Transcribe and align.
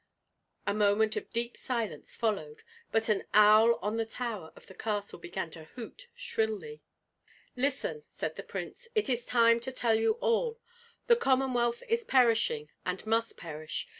A 0.65 0.73
moment 0.73 1.15
of 1.15 1.29
deep 1.29 1.55
silence 1.55 2.15
followed; 2.15 2.63
but 2.91 3.07
an 3.07 3.23
owl 3.35 3.77
on 3.83 3.97
the 3.97 4.05
tower 4.07 4.51
of 4.55 4.65
the 4.65 4.73
castle 4.73 5.19
began 5.19 5.51
to 5.51 5.65
hoot 5.65 6.07
shrilly. 6.15 6.81
"Listen," 7.55 8.01
said 8.09 8.35
the 8.35 8.41
prince, 8.41 8.87
"it 8.95 9.09
is 9.09 9.27
time 9.27 9.59
to 9.59 9.71
tell 9.71 9.93
you 9.93 10.13
all. 10.13 10.59
The 11.05 11.15
Commonwealth 11.17 11.83
is 11.87 12.03
perishing, 12.03 12.71
and 12.83 13.05
must 13.05 13.37
perish. 13.37 13.87